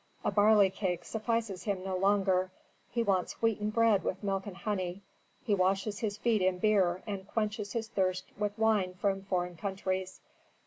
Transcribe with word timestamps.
A 0.25 0.31
barley 0.31 0.71
cake 0.71 1.05
suffices 1.05 1.65
him 1.65 1.83
no 1.83 1.95
longer: 1.95 2.49
he 2.89 3.03
wants 3.03 3.39
wheaten 3.39 3.69
bread 3.69 4.03
with 4.03 4.23
milk 4.23 4.47
and 4.47 4.57
honey; 4.57 5.03
he 5.43 5.53
washes 5.53 5.99
his 5.99 6.17
feet 6.17 6.41
in 6.41 6.57
beer 6.57 7.03
and 7.05 7.27
quenches 7.27 7.73
his 7.73 7.87
thirst 7.87 8.25
with 8.35 8.57
wine 8.57 8.95
from 8.95 9.21
foreign 9.21 9.55
countries. 9.55 10.19